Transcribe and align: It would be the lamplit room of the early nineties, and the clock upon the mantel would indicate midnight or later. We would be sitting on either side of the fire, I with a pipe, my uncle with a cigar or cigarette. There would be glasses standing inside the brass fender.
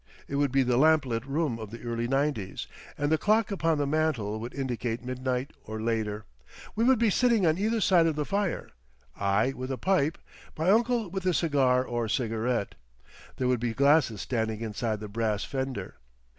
It 0.27 0.37
would 0.37 0.51
be 0.51 0.63
the 0.63 0.77
lamplit 0.77 1.23
room 1.27 1.59
of 1.59 1.69
the 1.69 1.83
early 1.83 2.07
nineties, 2.07 2.65
and 2.97 3.11
the 3.11 3.19
clock 3.19 3.51
upon 3.51 3.77
the 3.77 3.85
mantel 3.85 4.39
would 4.39 4.55
indicate 4.55 5.05
midnight 5.05 5.53
or 5.63 5.79
later. 5.79 6.25
We 6.75 6.83
would 6.83 6.97
be 6.97 7.11
sitting 7.11 7.45
on 7.45 7.59
either 7.59 7.79
side 7.79 8.07
of 8.07 8.15
the 8.15 8.25
fire, 8.25 8.71
I 9.15 9.53
with 9.53 9.71
a 9.71 9.77
pipe, 9.77 10.17
my 10.57 10.71
uncle 10.71 11.07
with 11.11 11.23
a 11.27 11.35
cigar 11.35 11.85
or 11.85 12.07
cigarette. 12.09 12.73
There 13.37 13.47
would 13.47 13.59
be 13.59 13.75
glasses 13.75 14.21
standing 14.21 14.61
inside 14.61 15.01
the 15.01 15.07
brass 15.07 15.43
fender. 15.43 15.97